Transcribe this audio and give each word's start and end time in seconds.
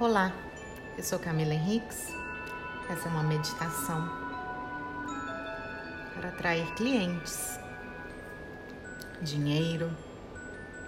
Olá, 0.00 0.32
eu 0.96 1.04
sou 1.04 1.18
Camila 1.18 1.52
Henriques. 1.52 2.08
Essa 2.88 3.06
é 3.06 3.10
uma 3.10 3.22
meditação 3.22 4.08
para 6.14 6.30
atrair 6.30 6.72
clientes, 6.72 7.60
dinheiro, 9.20 9.94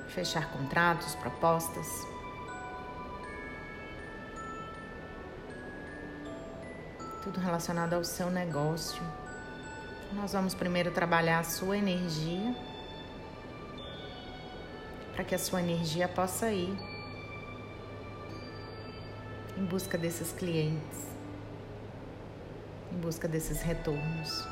fechar 0.08 0.50
contratos, 0.50 1.14
propostas. 1.16 1.86
Tudo 7.22 7.38
relacionado 7.38 7.92
ao 7.92 8.04
seu 8.04 8.30
negócio. 8.30 9.02
Nós 10.14 10.32
vamos 10.32 10.54
primeiro 10.54 10.90
trabalhar 10.90 11.40
a 11.40 11.44
sua 11.44 11.76
energia 11.76 12.56
para 15.12 15.22
que 15.22 15.34
a 15.34 15.38
sua 15.38 15.60
energia 15.60 16.08
possa 16.08 16.50
ir 16.50 16.91
em 19.56 19.64
busca 19.64 19.98
desses 19.98 20.32
clientes, 20.32 20.98
em 22.92 22.98
busca 22.98 23.28
desses 23.28 23.60
retornos. 23.60 24.46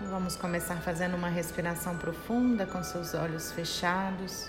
Vamos 0.00 0.36
começar 0.36 0.76
fazendo 0.76 1.16
uma 1.16 1.28
respiração 1.28 1.98
profunda 1.98 2.64
com 2.64 2.82
seus 2.84 3.14
olhos 3.14 3.50
fechados. 3.50 4.48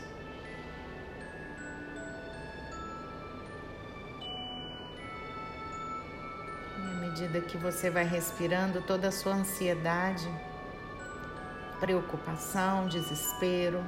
E 6.77 6.81
à 6.81 6.95
medida 7.01 7.41
que 7.41 7.57
você 7.57 7.89
vai 7.89 8.05
respirando, 8.05 8.81
toda 8.83 9.07
a 9.07 9.11
sua 9.11 9.33
ansiedade, 9.33 10.29
preocupação, 11.79 12.87
desespero, 12.87 13.83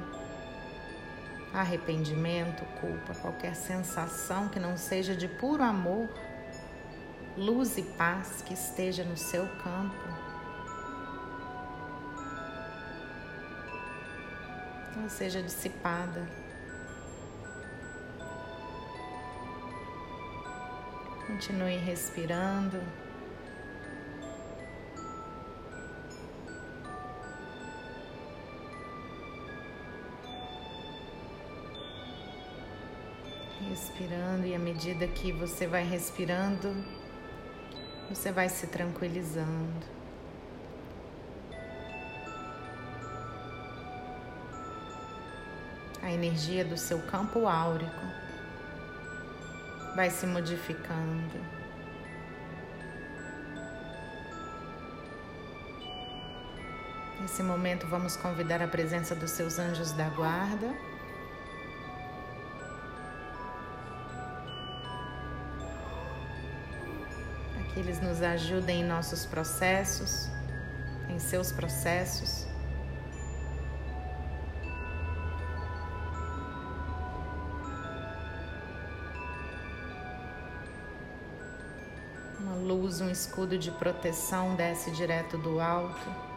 arrependimento, 1.52 2.64
culpa, 2.80 3.14
qualquer 3.14 3.54
sensação 3.54 4.48
que 4.48 4.58
não 4.58 4.76
seja 4.76 5.14
de 5.14 5.28
puro 5.28 5.62
amor, 5.62 6.08
luz 7.36 7.76
e 7.76 7.82
paz 7.82 8.42
que 8.42 8.54
esteja 8.54 9.04
no 9.04 9.16
seu 9.16 9.46
campo. 9.62 9.96
Ela 14.96 15.08
seja 15.08 15.42
dissipada. 15.42 16.26
Continue 21.26 21.76
respirando. 21.76 22.80
Respirando 33.68 34.46
e 34.46 34.54
à 34.54 34.58
medida 34.58 35.06
que 35.06 35.32
você 35.32 35.66
vai 35.66 35.84
respirando, 35.84 36.74
você 38.08 38.30
vai 38.30 38.48
se 38.48 38.66
tranquilizando. 38.66 39.86
A 46.02 46.10
energia 46.10 46.64
do 46.64 46.76
seu 46.76 47.00
campo 47.02 47.46
áurico 47.46 48.06
vai 49.94 50.10
se 50.10 50.26
modificando. 50.26 51.62
Nesse 57.20 57.42
momento, 57.42 57.86
vamos 57.86 58.16
convidar 58.16 58.60
a 58.60 58.66
presença 58.66 59.14
dos 59.14 59.30
seus 59.30 59.58
anjos 59.58 59.92
da 59.92 60.08
guarda. 60.08 60.91
Que 67.72 67.80
eles 67.80 68.00
nos 68.00 68.22
ajudem 68.22 68.82
em 68.82 68.84
nossos 68.84 69.24
processos, 69.24 70.28
em 71.08 71.18
seus 71.18 71.50
processos. 71.50 72.46
Uma 82.38 82.56
luz, 82.56 83.00
um 83.00 83.10
escudo 83.10 83.56
de 83.56 83.70
proteção 83.70 84.54
desce 84.54 84.90
direto 84.90 85.38
do 85.38 85.60
alto. 85.60 86.32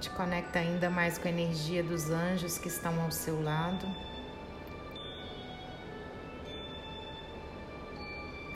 Te 0.00 0.10
conecta 0.10 0.58
ainda 0.58 0.90
mais 0.90 1.18
com 1.18 1.28
a 1.28 1.30
energia 1.30 1.82
dos 1.82 2.10
anjos 2.10 2.58
que 2.58 2.68
estão 2.68 3.00
ao 3.00 3.10
seu 3.10 3.42
lado. 3.42 3.86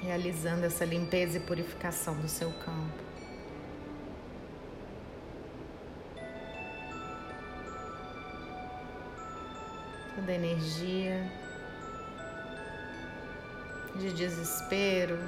Realizando 0.03 0.65
essa 0.65 0.85
limpeza 0.85 1.39
e 1.39 1.41
purificação 1.41 2.15
do 2.15 2.29
seu 2.29 2.51
campo. 2.53 3.11
Toda 10.15 10.33
energia 10.33 11.31
de 13.97 14.13
desespero, 14.13 15.19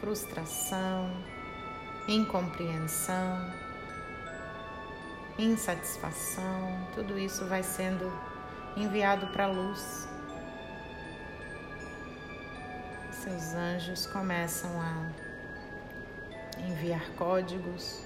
frustração, 0.00 1.10
incompreensão, 2.06 3.52
insatisfação, 5.38 6.88
tudo 6.94 7.18
isso 7.18 7.46
vai 7.46 7.62
sendo 7.62 8.12
enviado 8.76 9.26
para 9.28 9.44
a 9.44 9.48
luz. 9.48 10.08
Seus 13.12 13.54
anjos 13.54 14.06
começam 14.06 14.70
a 14.80 15.24
enviar 16.60 17.08
códigos. 17.16 18.02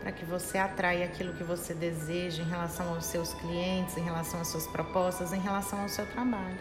Para 0.00 0.12
que 0.12 0.24
você 0.26 0.58
atraia 0.58 1.06
aquilo 1.06 1.32
que 1.32 1.42
você 1.42 1.72
deseja 1.72 2.42
em 2.42 2.46
relação 2.46 2.94
aos 2.94 3.06
seus 3.06 3.32
clientes, 3.34 3.96
em 3.96 4.02
relação 4.02 4.40
às 4.40 4.48
suas 4.48 4.66
propostas, 4.66 5.32
em 5.32 5.40
relação 5.40 5.80
ao 5.80 5.88
seu 5.88 6.04
trabalho. 6.12 6.58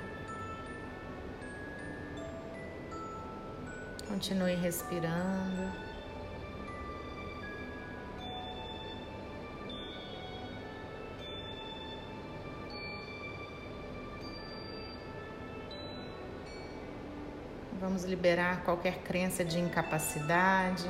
Continue 4.08 4.56
respirando. 4.56 5.93
Vamos 17.84 18.06
liberar 18.06 18.64
qualquer 18.64 19.00
crença 19.00 19.44
de 19.44 19.60
incapacidade, 19.60 20.90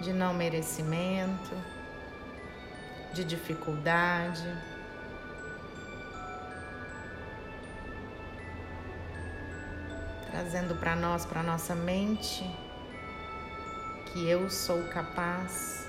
de 0.00 0.12
não 0.12 0.32
merecimento, 0.32 1.50
de 3.12 3.24
dificuldade. 3.24 4.46
Trazendo 10.30 10.76
para 10.76 10.94
nós, 10.94 11.26
para 11.26 11.42
nossa 11.42 11.74
mente, 11.74 12.48
que 14.12 14.28
eu 14.28 14.48
sou 14.48 14.80
capaz, 14.90 15.88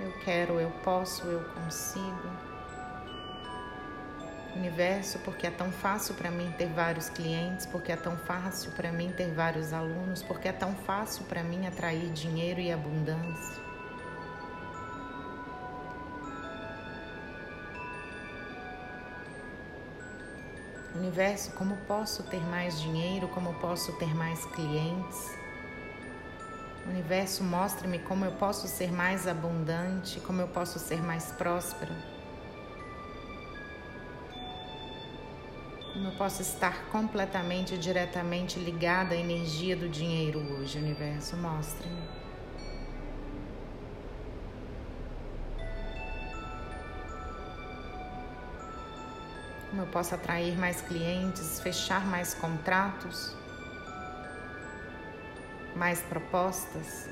eu 0.00 0.10
quero, 0.24 0.58
eu 0.58 0.70
posso, 0.82 1.26
eu 1.26 1.44
consigo 1.50 2.47
universo, 4.56 5.18
porque 5.20 5.46
é 5.46 5.50
tão 5.50 5.70
fácil 5.70 6.14
para 6.14 6.30
mim 6.30 6.52
ter 6.56 6.68
vários 6.68 7.08
clientes, 7.08 7.66
porque 7.66 7.92
é 7.92 7.96
tão 7.96 8.16
fácil 8.16 8.70
para 8.72 8.90
mim 8.90 9.12
ter 9.16 9.32
vários 9.32 9.72
alunos, 9.72 10.22
porque 10.22 10.48
é 10.48 10.52
tão 10.52 10.74
fácil 10.74 11.24
para 11.24 11.42
mim 11.42 11.66
atrair 11.66 12.10
dinheiro 12.12 12.60
e 12.60 12.72
abundância. 12.72 13.68
Universo, 20.94 21.52
como 21.52 21.76
posso 21.86 22.24
ter 22.24 22.40
mais 22.40 22.80
dinheiro, 22.80 23.28
como 23.28 23.54
posso 23.54 23.92
ter 23.98 24.12
mais 24.14 24.44
clientes? 24.46 25.38
Universo, 26.86 27.44
mostre-me 27.44 27.98
como 28.00 28.24
eu 28.24 28.32
posso 28.32 28.66
ser 28.66 28.90
mais 28.90 29.28
abundante, 29.28 30.18
como 30.20 30.40
eu 30.40 30.48
posso 30.48 30.78
ser 30.78 31.00
mais 31.00 31.30
próspera. 31.32 32.17
Como 35.98 36.10
eu 36.10 36.16
posso 36.16 36.42
estar 36.42 36.84
completamente 36.92 37.74
e 37.74 37.76
diretamente 37.76 38.56
ligada 38.60 39.16
à 39.16 39.18
energia 39.18 39.74
do 39.74 39.88
dinheiro 39.88 40.38
hoje, 40.38 40.78
universo? 40.78 41.36
Mostre-me. 41.36 42.00
Como 49.70 49.82
eu 49.82 49.86
posso 49.88 50.14
atrair 50.14 50.56
mais 50.56 50.80
clientes, 50.82 51.58
fechar 51.58 52.06
mais 52.06 52.32
contratos, 52.32 53.34
mais 55.74 56.00
propostas, 56.02 57.10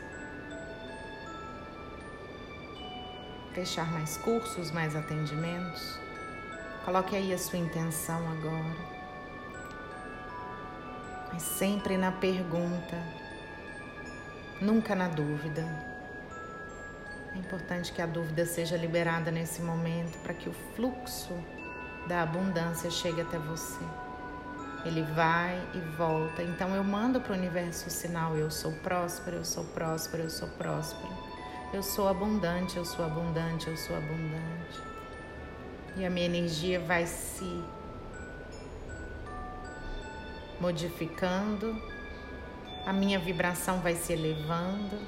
fechar 3.52 3.90
mais 3.90 4.16
cursos, 4.18 4.70
mais 4.70 4.94
atendimentos. 4.94 6.05
Coloque 6.86 7.14
aí 7.14 7.34
a 7.34 7.38
sua 7.38 7.58
intenção 7.58 8.26
agora 8.30 8.96
mas 11.36 11.42
sempre 11.42 11.98
na 11.98 12.10
pergunta, 12.10 12.96
nunca 14.58 14.94
na 14.94 15.06
dúvida. 15.06 15.62
É 17.34 17.38
importante 17.38 17.92
que 17.92 18.00
a 18.00 18.06
dúvida 18.06 18.46
seja 18.46 18.74
liberada 18.74 19.30
nesse 19.30 19.60
momento 19.60 20.16
para 20.22 20.32
que 20.32 20.48
o 20.48 20.54
fluxo 20.74 21.34
da 22.08 22.22
abundância 22.22 22.90
chegue 22.90 23.20
até 23.20 23.38
você. 23.38 23.84
Ele 24.86 25.02
vai 25.02 25.60
e 25.74 25.78
volta. 25.98 26.42
Então 26.42 26.74
eu 26.74 26.82
mando 26.82 27.20
para 27.20 27.34
o 27.34 27.36
universo 27.36 27.88
o 27.88 27.90
sinal: 27.90 28.34
eu 28.34 28.50
sou 28.50 28.72
próspero, 28.72 29.36
eu 29.36 29.44
sou 29.44 29.64
próspero, 29.64 30.22
eu 30.22 30.30
sou 30.30 30.48
próspero. 30.48 31.12
Eu 31.70 31.82
sou 31.82 32.08
abundante, 32.08 32.78
eu 32.78 32.84
sou 32.86 33.04
abundante, 33.04 33.68
eu 33.68 33.76
sou 33.76 33.94
abundante. 33.94 34.95
E 35.96 36.04
a 36.04 36.10
minha 36.10 36.26
energia 36.26 36.78
vai 36.78 37.06
se 37.06 37.64
modificando, 40.60 41.80
a 42.84 42.92
minha 42.92 43.18
vibração 43.18 43.80
vai 43.80 43.94
se 43.94 44.12
elevando. 44.12 44.98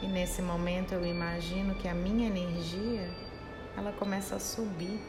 E 0.00 0.06
nesse 0.06 0.40
momento 0.40 0.92
eu 0.92 1.04
imagino 1.04 1.74
que 1.74 1.88
a 1.88 1.94
minha 1.94 2.28
energia, 2.28 3.08
ela 3.76 3.92
começa 3.92 4.36
a 4.36 4.40
subir. 4.40 5.00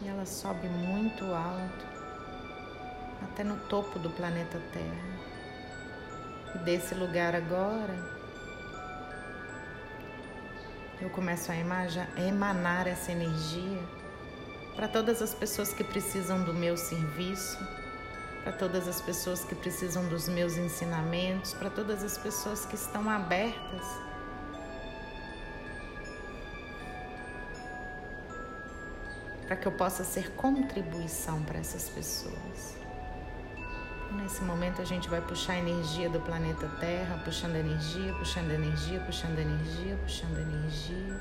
E 0.00 0.08
ela 0.08 0.24
sobe 0.24 0.68
muito 0.68 1.24
alto, 1.26 1.86
até 3.22 3.44
no 3.44 3.56
topo 3.68 3.98
do 3.98 4.08
planeta 4.10 4.58
Terra. 4.72 5.18
E 6.54 6.58
desse 6.58 6.94
lugar 6.94 7.34
agora, 7.34 8.17
eu 11.00 11.10
começo 11.10 11.50
a 11.52 11.56
emanar 12.20 12.86
essa 12.86 13.12
energia 13.12 13.80
para 14.74 14.88
todas 14.88 15.22
as 15.22 15.34
pessoas 15.34 15.72
que 15.72 15.84
precisam 15.84 16.42
do 16.42 16.54
meu 16.54 16.76
serviço, 16.76 17.58
para 18.42 18.52
todas 18.52 18.86
as 18.88 19.00
pessoas 19.00 19.44
que 19.44 19.54
precisam 19.54 20.08
dos 20.08 20.28
meus 20.28 20.56
ensinamentos, 20.56 21.54
para 21.54 21.70
todas 21.70 22.02
as 22.02 22.16
pessoas 22.16 22.64
que 22.64 22.74
estão 22.74 23.08
abertas 23.08 24.08
para 29.48 29.56
que 29.56 29.66
eu 29.66 29.72
possa 29.72 30.04
ser 30.04 30.30
contribuição 30.32 31.42
para 31.42 31.58
essas 31.58 31.88
pessoas. 31.88 32.76
Nesse 34.12 34.42
momento 34.42 34.80
a 34.80 34.84
gente 34.84 35.08
vai 35.08 35.20
puxar 35.20 35.54
a 35.54 35.58
energia 35.58 36.08
do 36.08 36.20
planeta 36.20 36.66
Terra, 36.80 37.20
puxando 37.24 37.56
energia, 37.56 38.12
puxando 38.14 38.50
energia, 38.50 39.00
puxando 39.00 39.38
energia, 39.38 39.96
puxando 39.96 40.38
energia 40.38 41.20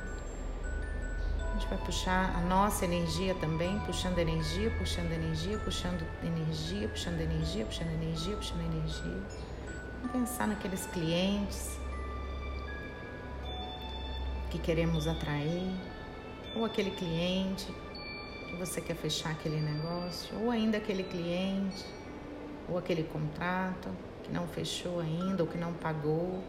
gente 1.58 1.68
vai 1.70 1.78
puxar 1.80 2.36
a 2.36 2.42
nossa 2.42 2.86
energia 2.86 3.34
também, 3.34 3.80
puxando 3.80 4.20
energia, 4.20 4.70
puxando 4.78 5.12
energia, 5.12 5.58
puxando 5.58 6.04
energia, 6.24 6.88
puxando 6.88 7.20
energia, 7.20 7.66
puxando 7.66 7.92
energia, 7.92 8.36
puxando 8.36 8.62
energia. 8.62 9.22
Vamos 10.02 10.12
pensar 10.12 10.48
naqueles 10.48 10.86
clientes 10.86 11.80
que 14.52 14.60
queremos 14.60 15.08
atrair, 15.08 15.74
ou 16.56 16.64
aquele 16.64 16.92
cliente 16.92 17.68
que 18.48 18.56
você 18.58 18.80
quer 18.80 18.96
fechar 18.96 19.32
aquele 19.32 19.60
negócio, 19.60 20.38
ou 20.40 20.52
ainda 20.52 20.78
aquele 20.78 21.04
cliente, 21.04 21.84
ou 22.70 22.78
aquele 22.78 23.04
contrato 23.04 23.90
que 24.24 24.32
não 24.32 24.48
fechou 24.48 25.00
ainda, 25.00 25.44
ou 25.44 25.50
que 25.50 25.58
não 25.58 25.74
pagou. 25.74 26.44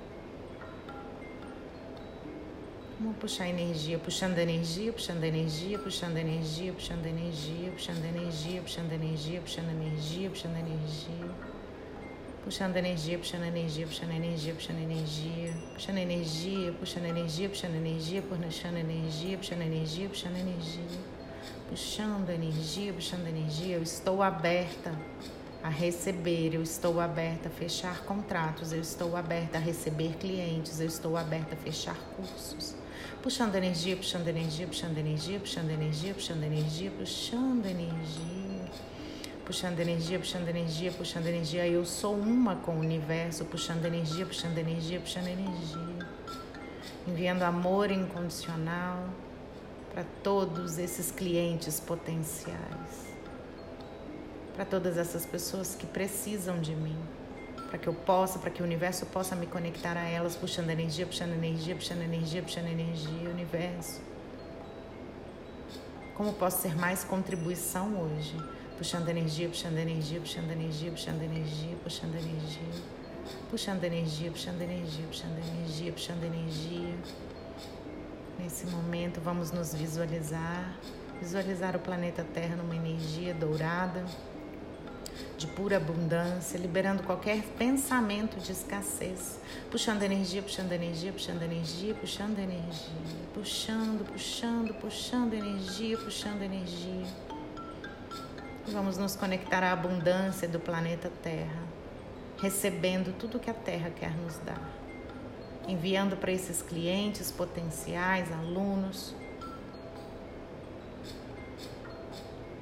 Vamos 3.00 3.16
puxar 3.18 3.48
energia, 3.48 3.96
puxando 3.96 4.38
energia, 4.38 4.92
puxando 4.92 5.22
energia, 5.22 5.78
puxando 5.78 6.16
energia, 6.16 6.72
puxando 6.72 7.06
energia, 7.06 7.70
puxando 7.70 8.04
energia, 8.04 8.60
puxando 8.60 8.92
energia, 8.92 9.40
puxando 9.40 9.70
energia, 9.70 10.30
puxando 10.30 10.56
energia. 10.56 11.58
Puxando 12.42 12.76
energia, 12.76 13.18
puxando 13.18 13.44
energia, 13.44 13.86
puxando 13.86 14.10
energia, 14.10 14.54
puxando 14.54 14.78
energia, 14.80 15.54
puxando 15.74 15.98
energia, 15.98 16.72
puxando 16.72 17.06
energia, 17.06 17.48
puxando 17.48 17.76
energia, 17.76 18.22
puxando 18.22 18.76
energia, 18.78 19.38
puxando 19.38 19.62
energia, 19.62 20.08
puxando 20.08 20.36
energia. 20.36 21.00
Puxando 21.68 22.30
energia, 22.30 22.92
puxando 22.92 23.28
energia, 23.28 23.76
eu 23.76 23.82
estou 23.82 24.22
aberta 24.22 24.98
a 25.62 25.68
receber, 25.68 26.54
eu 26.54 26.62
estou 26.62 27.00
aberta 27.00 27.48
a 27.48 27.50
fechar 27.50 28.04
contratos, 28.04 28.72
eu 28.72 28.80
estou 28.80 29.16
aberta 29.16 29.58
a 29.58 29.60
receber 29.60 30.16
clientes, 30.16 30.80
eu 30.80 30.86
estou 30.86 31.16
aberta 31.16 31.54
a 31.54 31.56
fechar 31.56 31.96
cursos. 32.16 32.76
Puxando 33.22 33.56
energia, 33.56 33.96
puxando 33.96 34.28
energia, 34.28 34.66
puxando 34.66 34.96
energia, 34.96 35.40
puxando 35.40 35.70
energia, 35.70 36.14
puxando 36.14 36.44
energia, 36.44 36.90
puxando 36.90 37.66
energia. 37.66 38.70
Puxando 39.44 39.80
energia, 39.80 40.18
puxando 40.18 40.48
energia, 40.48 40.92
puxando 40.92 41.26
energia. 41.26 41.66
Eu 41.66 41.84
sou 41.84 42.14
uma 42.14 42.56
com 42.56 42.76
o 42.76 42.80
universo, 42.80 43.44
puxando 43.46 43.84
energia, 43.86 44.26
puxando 44.26 44.58
energia, 44.58 45.00
puxando 45.00 45.26
energia. 45.26 46.06
Enviando 47.06 47.42
amor 47.42 47.90
incondicional 47.90 49.08
para 49.92 50.04
todos 50.22 50.78
esses 50.78 51.10
clientes 51.10 51.80
potenciais 51.80 53.07
para 54.58 54.66
todas 54.66 54.98
essas 54.98 55.24
pessoas 55.24 55.76
que 55.76 55.86
precisam 55.86 56.58
de 56.58 56.74
mim 56.74 56.98
para 57.68 57.78
que 57.78 57.86
eu 57.86 57.94
possa, 57.94 58.40
para 58.40 58.50
que 58.50 58.60
o 58.60 58.64
universo 58.64 59.06
possa 59.06 59.36
me 59.36 59.46
conectar 59.46 59.96
a 59.96 60.04
elas, 60.04 60.34
puxando 60.34 60.70
energia, 60.70 61.06
puxando 61.06 61.32
energia, 61.34 61.76
puxando 61.76 62.02
energia, 62.02 62.42
puxando 62.42 62.66
energia, 62.66 63.30
universo. 63.30 64.00
Como 66.14 66.32
posso 66.32 66.62
ser 66.62 66.74
mais 66.74 67.04
contribuição 67.04 67.94
hoje? 68.00 68.34
Puxando 68.78 69.08
energia, 69.10 69.48
puxando 69.48 69.76
energia, 69.76 70.18
puxando 70.18 70.50
energia, 70.50 70.90
puxando 70.90 71.22
energia, 71.22 71.76
puxando 71.84 72.14
energia, 72.16 72.62
puxando 73.50 73.84
energia, 73.84 74.30
puxando 74.30 74.62
energia, 74.62 75.06
puxando 75.06 75.38
energia, 75.38 75.92
puxando 75.92 76.24
energia. 76.24 76.94
Nesse 78.38 78.66
momento, 78.66 79.20
vamos 79.20 79.52
nos 79.52 79.74
visualizar, 79.74 80.74
visualizar 81.20 81.76
o 81.76 81.78
planeta 81.78 82.24
Terra 82.24 82.56
numa 82.56 82.74
energia 82.74 83.34
dourada 83.34 84.06
de 85.38 85.46
pura 85.46 85.76
abundância, 85.76 86.58
liberando 86.58 87.04
qualquer 87.04 87.40
pensamento 87.56 88.40
de 88.40 88.50
escassez, 88.50 89.38
puxando 89.70 90.02
energia, 90.02 90.42
puxando 90.42 90.72
energia, 90.72 91.12
puxando 91.12 91.42
energia, 91.42 91.94
puxando 91.94 92.38
energia, 92.40 92.90
puxando, 93.32 94.04
puxando, 94.04 94.74
puxando 94.74 95.34
energia, 95.34 95.96
puxando 95.96 96.42
energia. 96.42 97.06
E 98.66 98.70
vamos 98.72 98.98
nos 98.98 99.14
conectar 99.14 99.62
à 99.62 99.70
abundância 99.70 100.48
do 100.48 100.58
planeta 100.58 101.08
Terra, 101.22 101.62
recebendo 102.42 103.16
tudo 103.16 103.38
que 103.38 103.48
a 103.48 103.54
Terra 103.54 103.90
quer 103.90 104.10
nos 104.16 104.38
dar, 104.38 104.60
enviando 105.68 106.16
para 106.16 106.32
esses 106.32 106.62
clientes 106.62 107.30
potenciais, 107.30 108.32
alunos, 108.32 109.14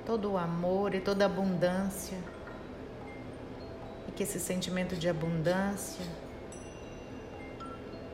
todo 0.05 0.33
o 0.33 0.37
amor 0.37 0.95
e 0.95 1.01
toda 1.01 1.25
a 1.25 1.27
abundância 1.27 2.36
que 4.17 4.23
esse 4.23 4.41
sentimento 4.41 4.97
de 4.97 5.11
abundância 5.11 6.05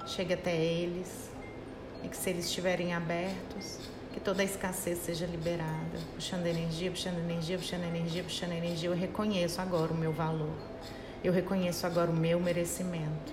chegue 0.05 0.35
até 0.35 0.55
eles 0.55 1.31
e 2.03 2.09
que 2.09 2.17
se 2.17 2.29
eles 2.29 2.47
estiverem 2.47 2.93
abertos, 2.93 3.79
que 4.13 4.19
toda 4.19 4.43
a 4.43 4.45
escassez 4.45 4.99
seja 4.99 5.25
liberada, 5.25 5.99
puxando 6.15 6.47
energia, 6.47 6.91
puxando 6.91 7.19
energia, 7.19 7.57
puxando 7.57 7.85
energia, 7.85 8.25
puxando 8.25 8.53
energia. 8.53 8.89
Eu 8.91 8.97
reconheço 8.97 9.61
agora 9.61 9.93
o 9.93 9.97
meu 9.97 10.13
valor. 10.13 10.53
Eu 11.23 11.33
reconheço 11.33 11.87
agora 11.87 12.11
o 12.11 12.15
meu 12.15 12.41
merecimento. 12.41 13.33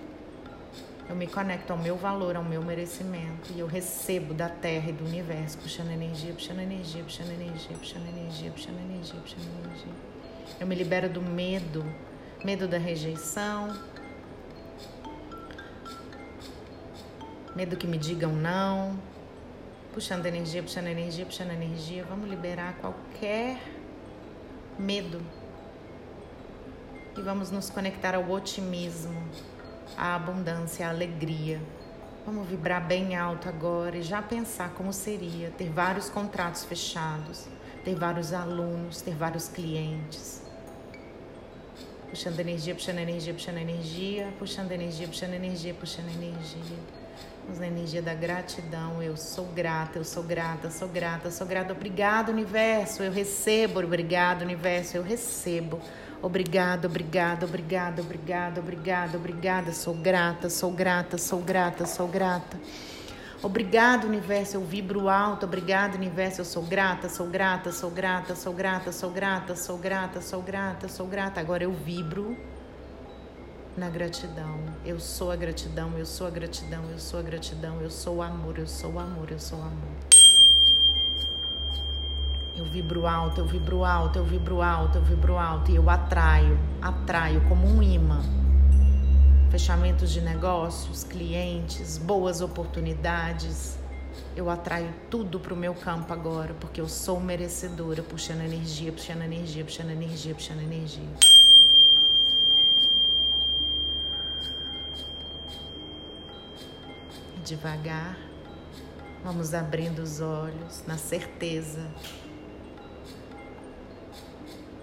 Eu 1.10 1.16
me 1.16 1.26
conecto 1.26 1.74
ao 1.74 1.80
meu 1.80 1.98
valor, 1.98 2.36
ao 2.36 2.44
meu 2.44 2.62
merecimento 2.62 3.52
e 3.52 3.60
eu 3.60 3.66
recebo 3.66 4.32
da 4.32 4.48
terra 4.48 4.92
e 4.92 4.94
do 4.94 5.04
universo, 5.04 5.58
puxando 5.58 5.90
energia, 5.90 6.32
puxando 6.34 6.60
energia, 6.60 7.04
puxando 7.04 7.32
energia, 7.32 7.76
puxando 7.76 8.08
energia, 8.08 8.52
puxando 8.52 8.80
energia, 8.80 9.20
puxando 9.20 9.66
energia. 9.66 9.94
Eu 10.60 10.68
me 10.68 10.76
libero 10.76 11.10
do 11.10 11.20
medo, 11.20 11.84
medo 12.44 12.68
da 12.68 12.78
rejeição, 12.78 13.78
medo 17.56 17.76
que 17.78 17.88
me 17.88 17.98
digam 17.98 18.32
não, 18.34 18.98
puxando 19.94 20.26
energia, 20.26 20.64
puxando 20.64 20.88
energia, 20.88 21.26
puxando 21.26 21.52
energia. 21.52 22.04
Vamos 22.06 22.30
liberar 22.30 22.76
qualquer 22.82 23.62
medo 24.78 25.22
e 27.18 27.22
vamos 27.22 27.52
nos 27.52 27.70
conectar 27.70 28.16
ao 28.16 28.30
otimismo, 28.30 29.22
à 29.98 30.16
abundância, 30.16 30.88
à 30.88 30.90
alegria, 30.90 31.62
Vamos 32.26 32.48
vibrar 32.48 32.86
bem 32.86 33.16
alto 33.16 33.50
agora 33.50 33.98
e 33.98 34.04
já 34.04 34.22
pensar 34.22 34.70
como 34.76 34.94
seria 34.94 35.50
ter 35.50 35.70
vários 35.70 36.12
contratos 36.12 36.64
fechados, 36.64 37.48
ter 37.84 37.96
vários 37.96 38.34
alunos, 38.34 39.02
ter 39.02 39.16
vários 39.16 39.48
clientes. 39.48 40.44
Puxando 42.10 42.40
energia, 42.40 42.74
puxando 42.74 43.00
energia, 43.00 43.34
puxando 43.34 43.58
energia, 43.58 44.28
puxando 44.38 44.72
energia, 44.72 45.08
puxando 45.08 45.34
energia, 45.34 45.74
puxando 45.74 46.10
energia. 46.10 46.78
Vamos 47.44 47.60
na 47.60 47.68
energia 47.68 48.02
da 48.02 48.14
gratidão. 48.14 49.02
Eu 49.02 49.18
sou 49.18 49.46
grata, 49.46 49.98
eu 50.00 50.04
sou 50.04 50.24
grata, 50.24 50.70
sou 50.70 50.88
grata, 50.88 51.32
sou 51.32 51.48
grata. 51.48 51.74
Obrigado, 51.74 52.30
universo. 52.30 53.02
Eu 53.02 53.12
recebo. 53.12 53.80
Obrigado, 53.80 54.44
universo. 54.44 54.98
Eu 54.98 55.04
recebo. 55.04 55.80
Obrigado, 56.22 56.86
obrigado, 56.86 57.46
obrigado, 57.46 58.02
obrigado, 58.02 58.60
obrigado, 58.60 59.16
obrigada. 59.16 59.72
Sou 59.72 59.94
grata, 59.94 60.50
sou 60.50 60.72
grata, 60.72 61.18
sou 61.18 61.40
grata, 61.42 61.86
sou 61.86 62.08
grata. 62.08 62.58
Obrigado, 63.42 64.06
universo, 64.06 64.58
eu 64.58 64.66
vibro 64.66 65.08
alto. 65.08 65.46
Obrigado, 65.46 65.96
universo, 65.96 66.42
eu 66.42 66.46
sou 66.46 66.64
grata, 66.64 67.08
sou 67.08 67.26
grata, 67.28 67.72
sou 67.72 67.90
grata, 67.90 68.36
sou 68.36 68.54
grata, 68.54 68.92
sou 68.92 69.10
grata, 69.10 69.56
sou 69.56 69.78
grata, 69.78 70.22
sou 70.22 70.42
grata, 70.42 70.88
sou 70.90 71.08
grata. 71.08 71.40
Agora 71.40 71.64
eu 71.64 71.72
vibro 71.72 72.36
na 73.78 73.90
gratidão. 73.90 74.60
Eu 74.86 75.00
sou 75.00 75.32
a 75.32 75.38
gratidão, 75.38 75.98
eu 75.98 76.06
sou 76.06 76.28
a 76.28 76.30
gratidão, 76.30 76.84
eu 76.92 77.00
sou 77.00 77.18
a 77.18 77.24
gratidão, 77.24 77.80
eu 77.80 77.90
sou 77.90 78.18
o 78.18 78.22
amor, 78.22 78.58
eu 78.58 78.68
sou 78.68 78.92
o 78.92 79.00
amor, 79.00 79.32
eu 79.32 79.40
sou 79.40 79.58
o 79.58 79.62
amor. 79.62 79.98
Eu 82.58 82.66
vibro 82.66 83.08
alto, 83.08 83.40
eu 83.40 83.46
vibro 83.46 83.86
alto, 83.86 84.20
eu 84.20 84.26
vibro 84.26 84.62
alto, 84.62 84.98
eu 84.98 85.02
vibro 85.02 85.38
alto 85.38 85.72
e 85.72 85.78
eu 85.78 85.90
atraio, 85.90 86.60
atraio 86.82 87.40
como 87.48 87.66
um 87.66 87.82
imã. 87.82 88.22
Fechamentos 89.60 90.12
de 90.12 90.22
negócios, 90.22 91.04
clientes, 91.04 91.98
boas 91.98 92.40
oportunidades. 92.40 93.78
Eu 94.34 94.50
atraio 94.50 94.94
tudo 95.12 95.38
para 95.38 95.54
o 95.54 95.58
meu 95.58 95.76
campo 95.76 96.14
agora, 96.14 96.54
porque 96.62 96.80
eu 96.80 96.88
sou 96.88 97.20
merecedora, 97.20 98.02
puxando 98.02 98.40
energia, 98.40 98.90
puxando 98.94 99.22
energia, 99.22 99.66
puxando 99.66 99.90
energia, 99.90 100.34
puxando 100.34 100.62
energia. 100.62 101.04
Devagar, 107.44 108.18
vamos 109.26 109.54
abrindo 109.54 110.00
os 110.00 110.22
olhos 110.22 110.86
na 110.88 110.98
certeza 110.98 111.86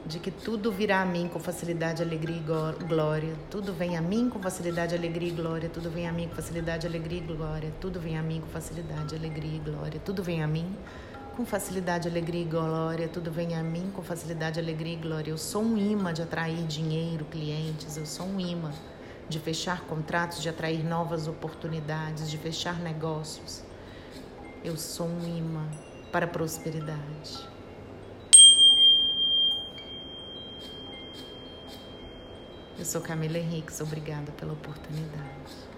de 0.08 0.20
que 0.20 0.30
tudo 0.30 0.70
virá 0.70 1.02
a 1.02 1.04
mim 1.04 1.28
com 1.28 1.40
facilidade, 1.40 2.00
alegria 2.00 2.36
e 2.36 2.84
glória. 2.84 3.34
Tudo 3.50 3.72
vem 3.72 3.96
a 3.96 4.00
mim 4.00 4.30
com 4.30 4.40
facilidade, 4.40 4.94
alegria 4.94 5.28
e 5.28 5.32
glória. 5.32 5.68
Tudo 5.68 5.90
vem 5.90 6.06
a 6.06 6.12
mim 6.12 6.28
com 6.28 6.34
facilidade, 6.36 6.86
alegria 6.86 7.18
e 7.18 7.22
glória. 7.22 7.72
Tudo 7.80 8.00
vem 8.00 8.16
a 8.16 8.22
mim 8.22 8.40
com 8.40 8.46
facilidade, 8.46 9.16
alegria 9.16 9.56
e 9.56 9.58
glória. 9.58 10.00
Tudo 10.04 10.22
vem 10.22 10.42
a 10.44 10.46
mim 10.46 10.76
com 11.36 11.44
facilidade, 11.44 12.08
alegria 12.08 12.42
e 12.42 12.44
glória. 12.44 13.08
Tudo 13.08 13.32
vem 13.32 13.56
a 13.56 13.62
mim 13.64 13.90
com 13.94 14.02
facilidade, 14.02 14.60
alegria 14.60 14.94
e 14.94 14.96
glória. 14.96 15.30
Eu 15.30 15.38
sou 15.38 15.62
um 15.62 15.76
imã 15.76 16.12
de 16.12 16.22
atrair 16.22 16.64
dinheiro, 16.66 17.24
clientes. 17.24 17.96
Eu 17.96 18.06
sou 18.06 18.26
um 18.26 18.38
imã 18.38 18.70
de 19.28 19.40
fechar 19.40 19.80
contratos, 19.82 20.40
de 20.40 20.48
atrair 20.48 20.84
novas 20.84 21.26
oportunidades, 21.26 22.30
de 22.30 22.38
fechar 22.38 22.78
negócios. 22.78 23.64
Eu 24.62 24.76
sou 24.76 25.08
um 25.08 25.36
imã 25.36 25.66
para 26.12 26.28
prosperidade. 26.28 27.55
Eu 32.78 32.84
sou 32.84 33.00
Camila 33.00 33.38
Henriques, 33.38 33.80
obrigada 33.80 34.30
pela 34.32 34.52
oportunidade. 34.52 35.75